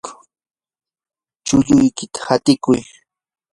[1.45, 2.81] chulluykita hatikuy.